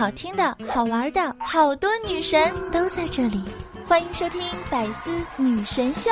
[0.00, 3.38] 好听的、好玩的，好多女神都在这里，
[3.84, 6.10] 欢迎收听《百思女神秀》。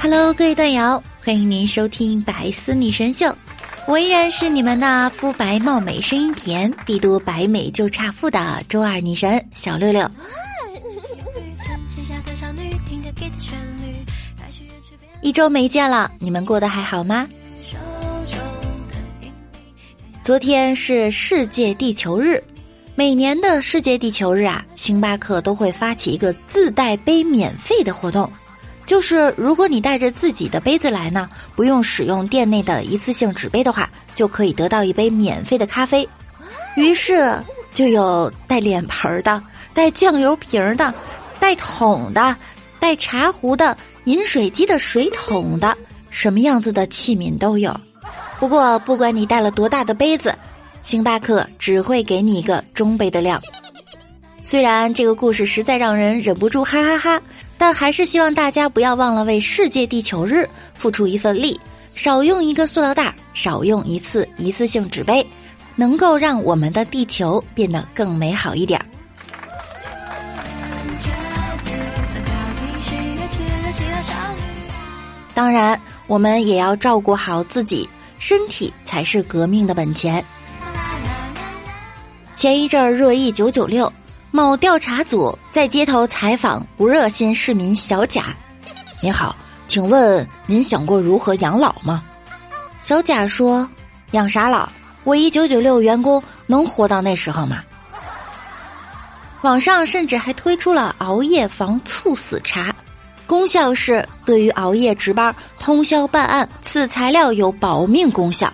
[0.00, 3.26] Hello，各位段友，欢迎您收听《百思女神秀》，
[3.90, 10.08] 我依然是你们那肤白貌美、声音甜、帝都白美就差富的周二女神小六六。
[15.20, 17.26] 一周没见了，你们过得还好吗？
[20.22, 22.40] 昨天是世界地球日，
[22.94, 28.30] 每年的世界地球日啊，星巴克都会发起一个自带杯免费的活动。
[28.90, 36.08] 就是如果你带着自己的杯子来呢，不用使用店内的一次性纸杯的话，就可以得到一杯免费的咖啡。
[36.74, 37.38] 于是
[37.72, 39.40] 就有带脸盆的、
[39.72, 40.92] 带酱油瓶的、
[41.38, 42.36] 带桶的、
[42.80, 45.78] 带茶壶的、饮水机的水桶的，
[46.10, 47.72] 什么样子的器皿都有。
[48.40, 50.34] 不过不管你带了多大的杯子，
[50.82, 53.40] 星巴克只会给你一个中杯的量。
[54.42, 57.22] 虽然这个故事实在让人忍不住哈哈哈，
[57.60, 61.60] 但还是希望大家不要忘了为世界地球日付出一份力，
[61.94, 65.24] 少用一个塑料袋，少用一次一次性纸杯，
[65.76, 68.86] 能够让我们的地球变得更美好一点儿。
[75.34, 77.86] 当然，我们也要照顾好自己，
[78.18, 80.24] 身体才是革命的本钱。
[82.34, 83.92] 前一阵儿热议九九六。
[84.32, 88.26] 某调查组在街头采访不热心市民小贾
[89.02, 89.34] ：“您好，
[89.66, 92.04] 请问您想过如何养老吗？”
[92.78, 93.68] 小贾说
[94.12, 94.68] ：“养啥老？
[95.02, 97.62] 我一九九六员工能活到那时候吗？”
[99.42, 102.72] 网上甚至还推出了熬夜防猝死茶，
[103.26, 108.52] 功效是对于熬夜值班、通宵办案，此材料有保命功效。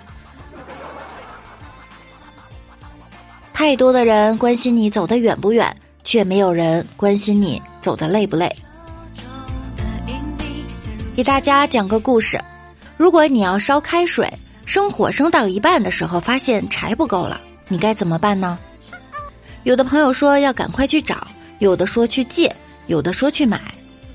[3.57, 5.75] 太多的人关心你走得远不远，
[6.05, 8.55] 却没有人关心你走得累不累。
[11.17, 12.39] 给大家讲个故事：
[12.99, 14.31] 如果你要烧开水，
[14.67, 18.59] 生火生到一半的时候发现柴不够了，你该怎么办呢？
[19.63, 21.27] 有的朋友说要赶快去找，
[21.59, 22.55] 有的说去借，
[22.89, 23.59] 有的说去买。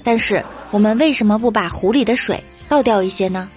[0.03, 3.49] 但是我们为什么不把壶里的水倒掉一些呢？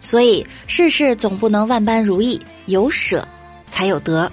[0.00, 3.26] 所以事事总不能万般如意，有舍
[3.68, 4.30] 才有得。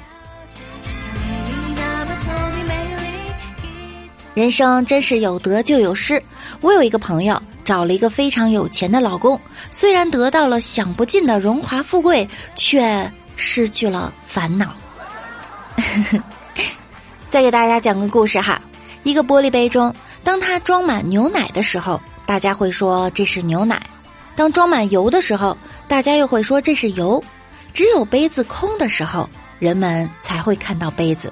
[4.34, 6.22] 人生真是有得就有失。
[6.62, 9.40] 我有一个朋友找了一个非常有钱的老公，
[9.72, 14.74] 虽然得到了享不尽的荣华富贵，却失去了烦恼。
[17.30, 18.62] 再给大家讲个故事哈，
[19.04, 23.78] 一个玻璃杯中，当它装满牛奶的时候，大家会说这是牛奶；
[24.36, 25.58] 当装满油的时候，
[25.88, 27.24] 大家又会说这是油。
[27.72, 29.30] 只有杯子空的时候，
[29.60, 31.32] 人们才会看到杯子。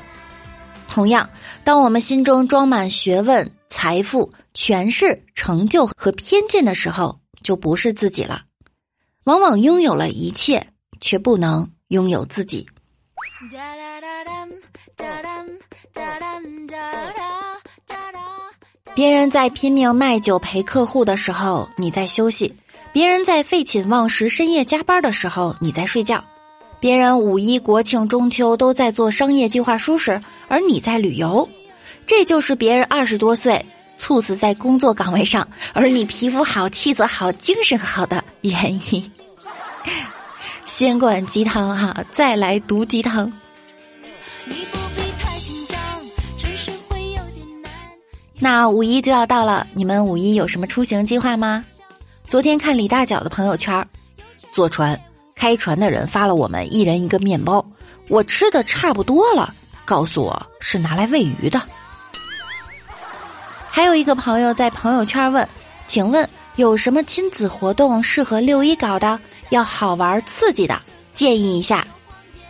[0.97, 1.29] 同样，
[1.63, 8.41] 当我们心中装满学问、财富、权势、成就和偏见的时候，就不是自己了。
[9.25, 10.65] 往往拥有了一切，
[10.99, 12.65] 却不能拥有自己。
[18.95, 22.51] 别人在拼命卖酒陪客户的时候，你在休息；
[22.91, 26.25] 别人在废寝忘食、深夜加班的时候，你在睡觉。
[26.79, 31.47] 别人五一、国庆、中秋都在做商业计划书时，而你在旅游，
[32.05, 33.65] 这就是别人二十多岁
[33.97, 39.11] 猝死在工作岗位上，而你皮肤好、气色好、精神好的原因。
[40.65, 43.31] 先灌鸡汤哈，再来毒鸡汤。
[48.39, 51.65] 那五一就要到了，你们五一有什么出行计划吗？
[52.27, 53.83] 昨天看李大脚的朋友圈，
[54.51, 54.99] 坐船。
[55.37, 57.63] 开船的人发了我们一人一个面包，
[58.09, 59.53] 我吃的差不多了，
[59.85, 61.61] 告诉我是拿来喂鱼的。
[63.69, 65.47] 还有一个朋友在朋友圈问
[65.85, 69.19] ：“请问有什么亲子活动适合六一搞的？
[69.51, 70.81] 要好玩刺激的，
[71.13, 71.85] 建议一下。”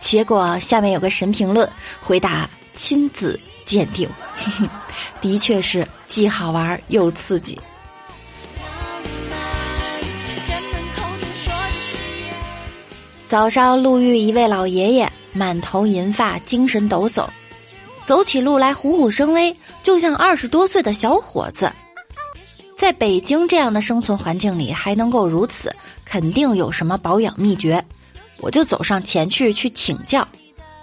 [0.00, 1.68] 结果下面有个神评论
[2.00, 4.08] 回答：“亲子鉴定，
[5.20, 7.60] 的确是既好玩又刺激。”
[13.28, 17.28] 早上路遇一位老爷爷，满头银发，精神抖擞，
[18.06, 21.70] 走起路来虎虎生威，就像二十多岁的小伙子。
[22.74, 25.70] 在北京这样的生存环境里还能够如此，
[26.06, 27.84] 肯定有什么保养秘诀。
[28.40, 30.26] 我就走上前去去请教。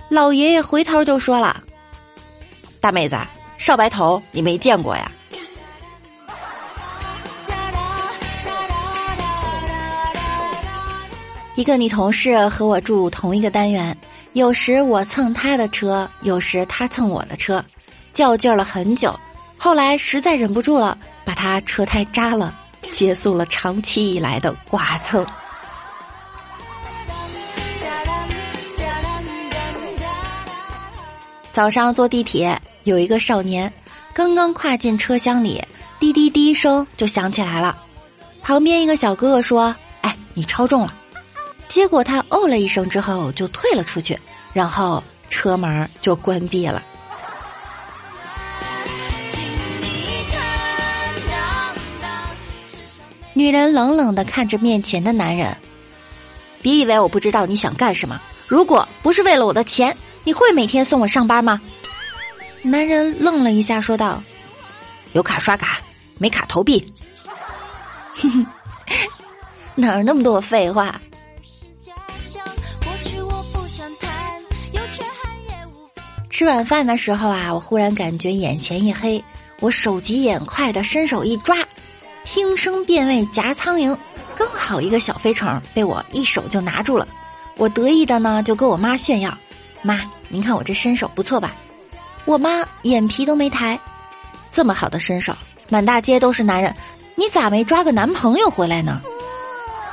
[0.08, 1.64] 老爷爷回头就说了
[2.80, 3.18] ：“大妹子，
[3.58, 5.12] 少白头你没见过呀？”
[11.56, 13.96] 一个女同事和我住同一个单元，
[14.34, 17.64] 有时我蹭她的车，有时她蹭我的车，
[18.14, 19.18] 较劲了很久。
[19.58, 22.54] 后来实在忍不住了，把她车胎扎了，
[22.92, 25.26] 结束了长期以来的剐蹭。
[31.54, 33.72] 早上坐地铁，有一个少年
[34.14, 35.64] 刚刚跨进车厢里，
[36.02, 37.78] 滴滴滴声就响起来了。
[38.42, 39.74] 旁边一个小哥哥说
[40.04, 40.94] ：“哎，你超重了。”
[41.76, 44.18] 结果他哦了一声之后就退了出去，
[44.54, 46.82] 然后车门就关闭了。
[53.34, 55.54] 女人冷冷的看着面前的男人，
[56.62, 58.22] 别以为我不知道你想干什么。
[58.48, 61.60] 如果不是为了我的钱，你会每天送我上班吗？
[62.62, 64.24] 男人愣了一下，说道
[65.12, 65.80] ：“有卡刷卡，
[66.20, 66.94] 没卡投币。”
[68.16, 68.46] 哼哼，
[69.76, 71.02] 哪那么多废话？
[76.36, 79.24] 吃晚饭的时候啊，我忽然感觉眼前一黑，
[79.62, 81.56] 我手疾眼快的伸手一抓，
[82.26, 83.98] 听声辨位夹苍蝇，
[84.36, 87.08] 刚好一个小飞虫被我一手就拿住了。
[87.56, 89.34] 我得意的呢就跟我妈炫耀
[89.82, 91.56] ：“妈，您看我这身手不错吧？”
[92.26, 93.80] 我妈眼皮都没抬，
[94.52, 95.34] 这么好的身手，
[95.70, 96.76] 满大街都是男人，
[97.16, 99.02] 你咋没抓个男朋友回来呢？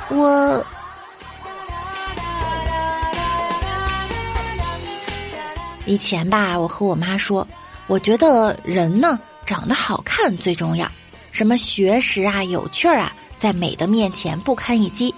[0.09, 0.61] 我。
[5.85, 7.45] 以前吧，我和我妈说，
[7.87, 10.89] 我觉得人呢长得好看最重要，
[11.31, 15.13] 什么学识啊、有趣儿啊，在美的面前不堪一击。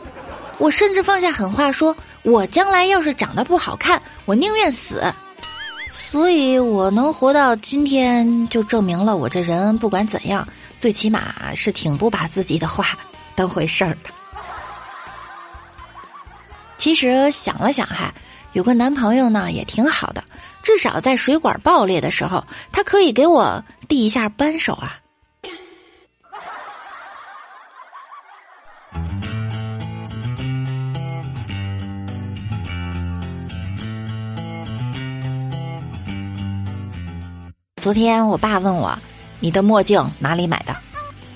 [0.57, 5.03] 我甚至放下狠话说，我将来要是长得不好看，我宁愿死。
[5.91, 10.47] 所以我能活到今天，就证明了我这人不管怎样，
[10.79, 12.97] 最起码是挺不把自己的话
[13.35, 14.09] 当回事儿的。
[16.79, 18.11] 其实想了想哈。
[18.55, 20.23] 有个男朋友呢，也挺好的，
[20.63, 22.41] 至少在水管爆裂的时候，
[22.71, 24.97] 他可以给我递一下扳手啊。
[37.81, 38.97] 昨天我爸问我
[39.41, 40.73] ：“你的墨镜哪里买的？”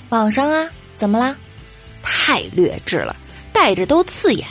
[0.07, 1.35] 网上啊，怎么啦？
[2.01, 3.13] 太劣质了，
[3.51, 4.47] 戴着都刺眼。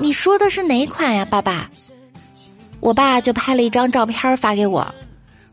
[0.00, 1.68] 你说的是哪款呀，爸爸？
[2.78, 4.86] 我爸就拍了一张照片发给我，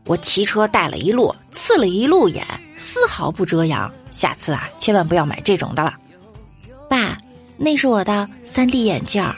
[0.04, 2.46] 我骑车带了一路，刺了一路眼，
[2.76, 3.92] 丝毫不遮阳。
[4.12, 5.94] 下次啊，千万不要买这种的了。
[6.88, 7.18] 爸，
[7.56, 9.34] 那是我的三 D 眼镜儿。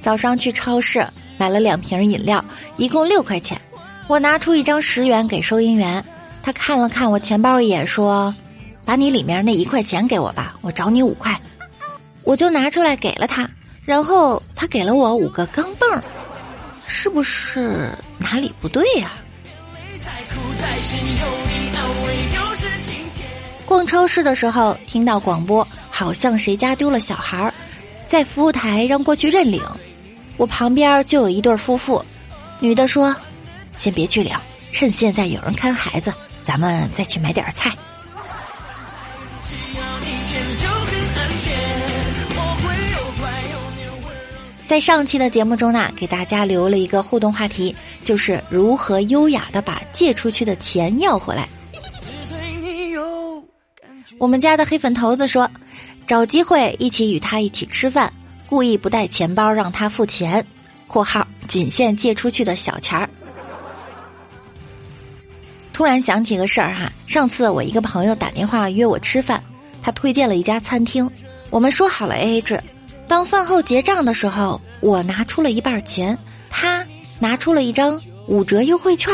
[0.00, 1.06] 早上去超市
[1.38, 2.44] 买了两瓶饮料，
[2.76, 3.58] 一共六块钱。
[4.08, 6.04] 我拿出一张十元给收银员。
[6.42, 8.34] 他看了看我钱包一眼，说
[8.84, 11.40] ：“把你里面那一块钱给我吧，我找你五块。”
[12.24, 13.48] 我就拿出来给了他，
[13.84, 16.02] 然后他给了我五个钢镚儿，
[16.86, 19.12] 是不是哪里不对呀？
[23.66, 27.52] 逛超市的时候听到广播，好像谁家丢了小孩儿，
[28.06, 29.60] 在服务台让过去认领。
[30.36, 32.04] 我旁边就有一对夫妇，
[32.60, 33.14] 女的说
[33.78, 34.32] ：“先别去领，
[34.70, 36.12] 趁现在有人看孩子。”
[36.44, 37.70] 咱们再去买点菜。
[44.66, 51.46] 在上期的节目中呢，给大家留了一个互动话题，就是如何优雅的把借出去的钱要回来。
[54.18, 55.50] 我们家的黑粉头子说，
[56.06, 58.10] 找机会一起与他一起吃饭，
[58.46, 60.42] 故意不带钱包让他付钱
[60.88, 63.10] （括号仅限借出去的小钱儿）。
[65.72, 69.42] 突然想起个事儿哈，上次我一个朋友打电话约我吃饭，
[69.82, 71.10] 他推荐了一家餐厅，
[71.50, 72.62] 我们说好了 A A 制。
[73.08, 76.16] 当饭后结账的时候，我拿出了一半钱，
[76.50, 76.84] 他
[77.18, 79.12] 拿出了一张五折优惠券。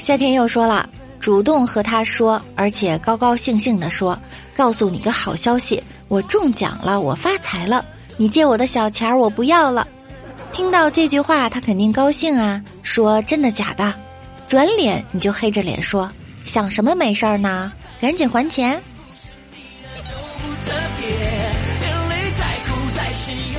[0.00, 0.88] 夏天又说了，
[1.20, 4.18] 主动和他说，而且高高兴兴的说，
[4.56, 7.84] 告诉你个好消息，我中奖了，我发财了，
[8.16, 9.86] 你借我的小钱儿我不要了。
[10.58, 12.60] 听到这句话，他肯定高兴啊！
[12.82, 13.94] 说真的假的？
[14.48, 16.10] 转脸你就黑着脸说
[16.44, 17.70] 想什么没事儿呢？
[18.00, 18.82] 赶紧还钱！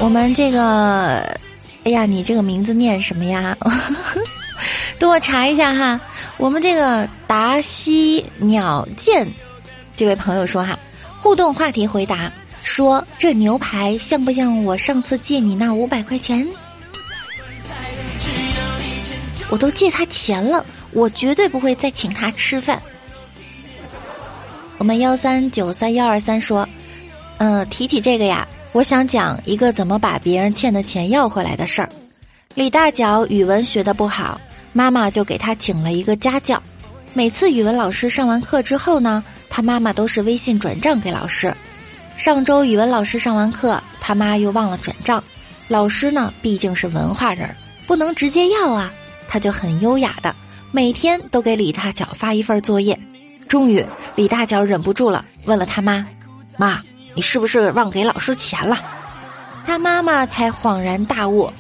[0.02, 1.20] 我们这个，
[1.86, 3.56] 哎呀，你这个名字念什么呀？
[5.00, 6.02] 等我查一下哈。
[6.36, 9.26] 我们这个达西鸟剑
[9.96, 10.78] 这位朋友说哈，
[11.18, 12.30] 互动话题回答
[12.62, 16.46] 说这牛排像不像我上次借你那五百块钱？
[19.50, 22.82] 我都借他钱了，我绝对不会再请他吃饭。
[24.78, 26.68] 我们幺三九三幺二三说，
[27.38, 31.90] 呃，提起这个呀，我想讲一个怎么把别人欠的钱要回来的事儿。
[32.54, 34.40] 李大脚语文学的不好，
[34.72, 36.62] 妈妈就给他请了一个家教。
[37.14, 41.52] 每次语文老师上完课之后呢，他妈妈都是微信转账给老师。
[42.18, 45.24] 上周语文老师上完课，他妈又忘了转账。
[45.68, 47.50] 老师呢，毕竟是文化人，
[47.90, 48.94] 不能直接要啊。
[49.28, 50.36] 他就很优雅的
[50.72, 52.96] 每天都给李大脚发一份作业，
[53.48, 53.84] 终于
[54.16, 56.06] 李大脚忍不住了，问了他妈
[56.56, 56.80] ：“妈，
[57.16, 58.78] 你是不是忘给老师钱了？”
[59.66, 61.52] 他妈妈才恍然大悟，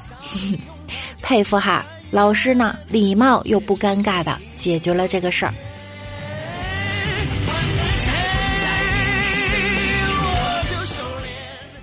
[1.23, 1.83] 佩服哈！
[2.11, 5.53] 老师呢，礼貌又不尴尬的解决了这个事儿。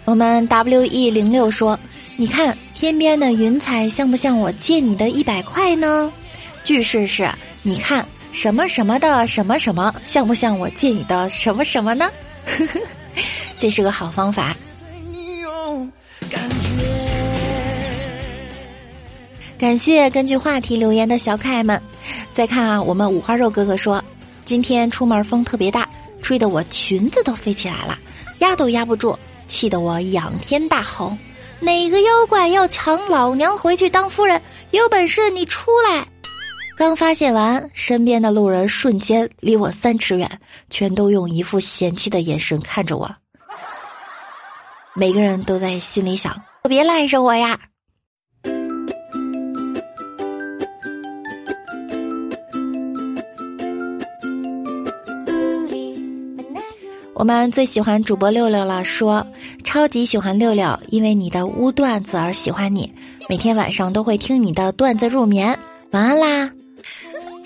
[0.05, 1.77] 我们 W E 零六说。
[2.19, 6.11] 你看天边的云彩像不像我借你的一百块呢？
[6.65, 7.29] 句式是：
[7.63, 12.11] 你看什么什么的什么什么像不像我借你的什么什么呢？
[13.59, 14.57] 这是个好方法。
[19.59, 21.81] 感谢根据话题留言的小可爱们。
[22.33, 24.03] 再看啊，我们五花肉哥哥说，
[24.45, 25.87] 今天出门风特别大，
[26.23, 27.99] 吹得我裙子都飞起来了，
[28.39, 31.17] 压都压不住，气得我仰天大吼。
[31.61, 34.41] 哪个妖怪要抢老娘回去当夫人？
[34.73, 36.07] 有本事你出来！
[36.77, 40.31] 刚发泄完，身边的路人瞬间离我三尺远，
[40.69, 43.11] 全都用一副嫌弃的眼神看着我。
[44.95, 47.59] 每个人都在心里想：别赖着我呀！
[57.15, 59.27] 我们最喜欢主播六六了，说
[59.77, 62.91] 超级喜欢六六，因为你的污段子而喜欢你，
[63.29, 65.59] 每天晚上都会听你的段子入眠，
[65.91, 66.51] 晚安啦。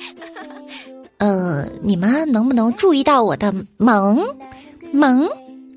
[1.19, 4.25] 呃，你们能不能注意到我的萌
[4.93, 5.25] 萌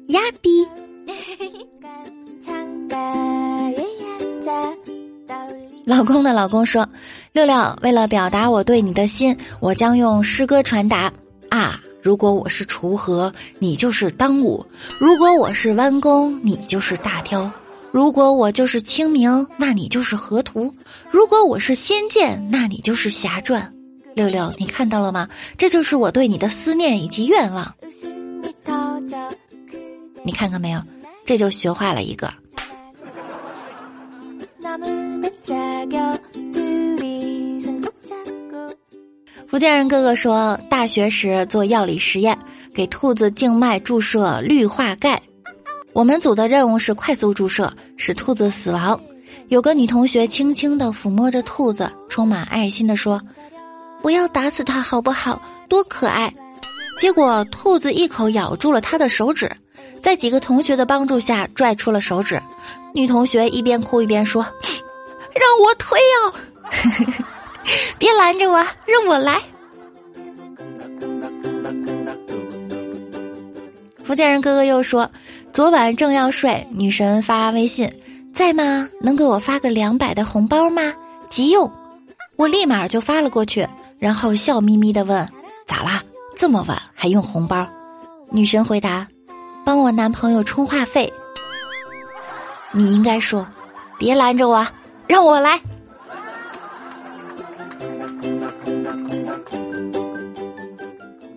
[0.10, 0.64] 呀逼？
[5.86, 6.88] 老公的老公说，
[7.32, 11.12] 六六为了表达我对你的心，我将用诗歌传达
[11.50, 11.80] 啊。
[12.04, 14.62] 如果我是锄禾，你就是当午；
[15.00, 17.50] 如果我是弯弓，你就是大雕；
[17.94, 20.70] 如果我就是清明，那你就是河图；
[21.12, 23.74] 如果我是仙剑，那你就是侠传。
[24.16, 25.30] 六六，你看到了吗？
[25.58, 27.74] 这就是我对你的思念以及愿望。
[30.24, 30.82] 你看看没有？
[31.26, 32.34] 这就学坏了一个。
[39.54, 42.36] 福建人哥哥说，大学时做药理实验，
[42.74, 45.22] 给兔子静脉注射氯化钙。
[45.94, 49.00] 我们组的任务是快速注射，使兔子死亡。
[49.50, 53.22] 有个女同学轻轻地抚摸着兔子，充满爱心地说
[54.02, 55.40] ：“不要打死它好不好？
[55.70, 56.34] 多可爱！”
[56.98, 59.52] 结果兔子一口咬住了她的手指，
[60.02, 62.42] 在几个同学的帮助下拽出了手指。
[62.92, 64.42] 女同学一边哭一边说
[65.32, 66.34] ：“让我推哦！”
[67.98, 69.42] 别拦着我，让我来。
[74.04, 75.10] 福建人哥哥又说，
[75.54, 77.90] 昨晚正要睡，女神发微信，
[78.34, 78.90] 在吗？
[79.02, 80.94] 能给我发个两百的红包吗？
[81.30, 81.72] 急用。
[82.36, 83.68] 我立马就发了过去，
[84.00, 85.28] 然后笑眯眯的问：
[85.66, 86.04] 咋啦？
[86.36, 87.66] 这么晚还用红包？
[88.30, 89.08] 女神回答：
[89.64, 91.12] 帮我男朋友充话费。
[92.72, 93.48] 你应该说，
[93.98, 94.68] 别拦着我，
[95.08, 95.60] 让我来。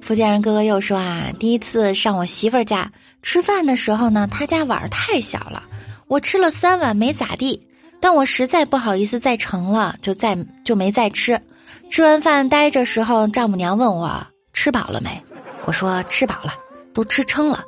[0.06, 5.64] 福建人哥哥又说啊，第一次上我媳妇儿家吃饭的时候呢，他家碗太小了，
[6.06, 7.60] 我吃了三碗没咋地，
[8.00, 11.42] 但我实在不好意思再盛了，就再就没再吃。
[11.90, 15.20] 吃完饭待着时候，丈母娘问我吃饱了没，
[15.64, 16.54] 我说吃饱了，
[16.94, 17.64] 都吃撑了。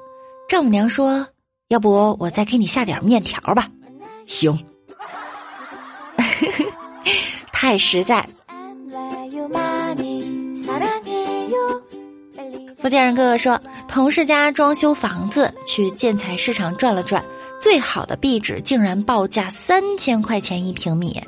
[0.48, 1.26] 丈母娘说，
[1.66, 3.68] 要不我再给你下点面条吧？
[4.28, 4.56] 行，
[7.50, 8.24] 太实在。
[12.80, 17.22] 福建人哥哥说，同事家装修房子，去建材市场转了转，
[17.60, 21.20] 最好的壁纸竟然报价三千块钱一平米。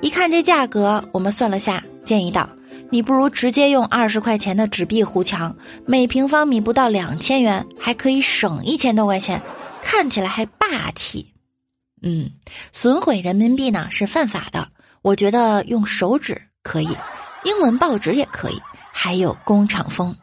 [0.00, 2.48] 一看这价格，我们算了下，建议道
[2.88, 5.54] ：“你不如直接用二十块钱的纸壁糊墙，
[5.84, 9.42] 每平方米不到两千元，还可以省一千多块钱，
[9.82, 11.34] 看起来还霸气。”
[12.00, 12.30] 嗯，
[12.70, 14.68] 损毁人民币呢是犯法的，
[15.02, 16.96] 我觉得用手指可以，
[17.42, 20.16] 英文报纸也可以，还有工厂风。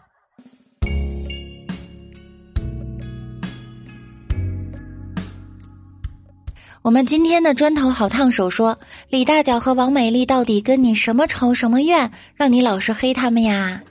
[6.81, 8.77] 我们今天的砖头好烫手说，
[9.09, 13.81] 李大脚和王美丽到底跟你什么仇什么怨，让你老是黑他们呀？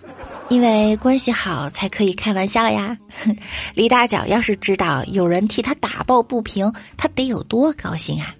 [0.48, 2.96] 因为关系好才可以开玩笑呀。
[3.74, 8.34] 李大脚要是知道有人替他打抱不平，他得有多高兴啊！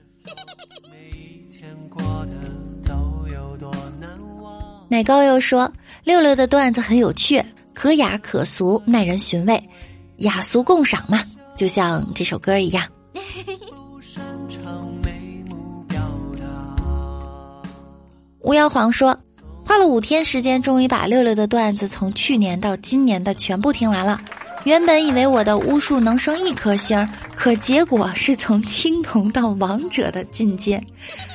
[4.88, 5.70] 奶糕又说，
[6.04, 9.62] 六六的段子很有趣，可雅可俗，耐人寻味，
[10.16, 11.22] 雅俗共赏嘛，
[11.54, 12.82] 就像这首歌一样。
[18.48, 19.14] 巫妖皇说，
[19.62, 24.18] 花了五天时间，终于把六六的段子从去年到今年的全部听完了。
[24.64, 30.82] 原本以为我的巫术能升一颗星，可结果是从青铜到王者的进阶。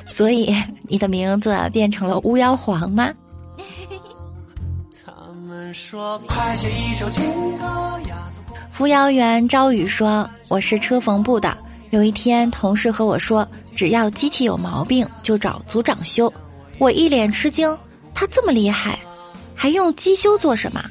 [0.06, 0.52] 所以
[0.88, 3.12] 你的名字变成了巫妖皇吗？
[8.72, 11.56] 扶摇员朝雨说：“我是车缝部的。
[11.90, 16.32] 有一天，同事和我说，只要机器有毛病，就找组长修。”
[16.78, 17.76] 我一脸吃惊，
[18.14, 18.98] 他这么厉害，
[19.54, 20.84] 还用机修做什么？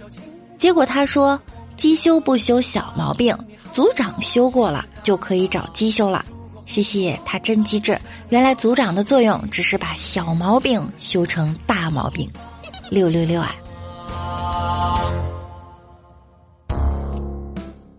[0.58, 1.40] 结果他说，
[1.76, 3.38] 机修不修小毛病，
[3.74, 6.24] 组长修过了就可以找机修了。
[6.66, 8.00] 嘻嘻，他真机智，
[8.30, 12.32] 原来组长的作用只是把小毛病修成大毛病。
[12.90, 13.54] 六六六啊！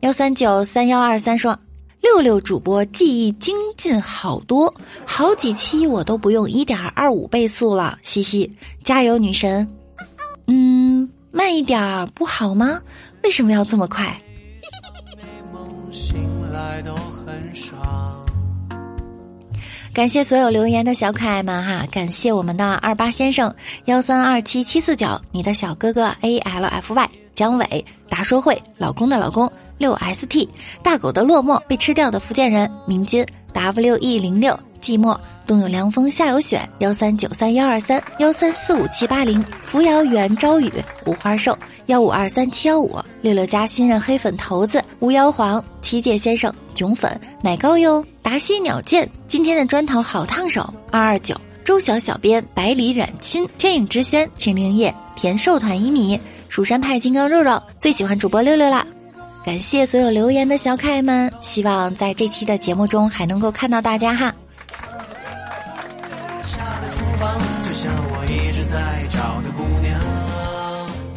[0.00, 1.58] 幺三九三幺二三说。
[2.04, 4.72] 六六主播记忆精进好多，
[5.06, 8.52] 好几期我都不用一点二五倍速了，嘻嘻，
[8.84, 9.66] 加油女神！
[10.46, 12.78] 嗯，慢一点儿不好吗？
[13.22, 14.14] 为什么要这么快？
[19.94, 23.52] 感谢所有留言的小可爱们哈，感谢我们的二八先生
[23.86, 29.50] 幺三二七七四九，你的小哥哥 A L F Y 姜伟达说会老公的老公。
[29.76, 30.48] 六 st
[30.82, 35.18] 大狗的落寞被吃掉的福建人明君 w e 零六寂寞。
[35.46, 39.44] 冬有凉风夏有雪幺三九三幺二三幺三四五七八零。
[39.66, 40.72] 扶摇园朝雨
[41.06, 42.98] 五花兽幺五二三七幺五。
[43.20, 47.20] 六六家新任黑粉头子巫妖皇七界先生囧粉。
[47.42, 51.38] 奶糕哟达西鸟剑今天的砖头好烫手二二九。
[51.64, 56.20] 周小小编百里染亲天影之轩秦灵叶甜瘦团一米
[56.54, 58.86] 蜀山派金刚肉肉最喜欢主播六六啦。
[59.44, 64.32] 感谢所有留言的小可爱们，希望在这期的节目中还能够看到大家哈。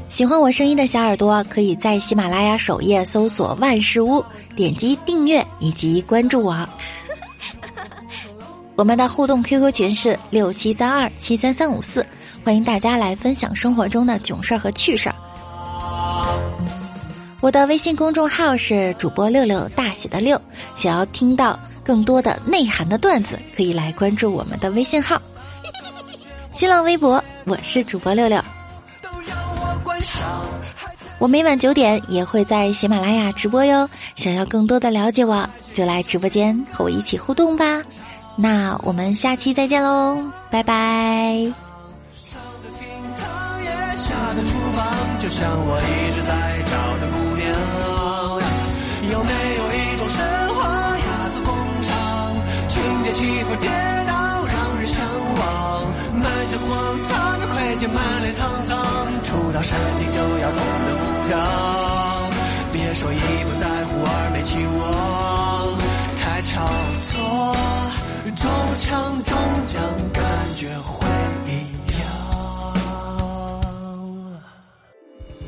[0.10, 4.26] 喜欢我声音的小耳朵，可以在喜马拉雅首页搜索“万事屋”，
[4.58, 6.68] 点击订阅以及关注我。
[8.76, 12.04] 我们的互动 QQ 群是六七三二七三三五四，
[12.44, 15.16] 欢迎大家来分享生活中的囧事儿和趣事儿。
[17.40, 20.42] 我的微信公众号是主播六六大写的六，
[20.76, 25.22] 想要听到更多的内涵的段子，可以来关注我们的微信号。
[26.52, 28.44] 新浪微博我是主播六六。
[31.20, 37.82] 我每晚九点也会在喜马拉雅直播哟，想要更多的了解我，就来直播间和我一起互动吧。
[38.36, 40.18] 那我们下期再见喽，
[40.52, 41.52] 拜拜。
[45.40, 46.67] 有
[53.48, 53.70] 情节起伏跌
[54.08, 54.96] 倒，让人向
[55.36, 55.42] 往。
[56.14, 56.74] 满城荒
[57.08, 58.76] 唐，着盔甲，满脸沧桑。
[59.24, 61.38] 初到山顶就要懂得鼓掌，
[62.74, 65.78] 别说一不在乎，二没期望，
[66.18, 66.68] 太炒
[67.08, 67.18] 作，
[68.36, 69.82] 中枪中奖，
[70.14, 70.24] 感
[70.56, 71.08] 觉会
[71.46, 71.52] 一
[71.94, 72.02] 样。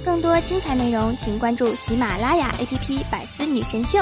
[0.06, 4.00] 更多精彩内容，请关注喜马拉雅 APP《百思女神秀》。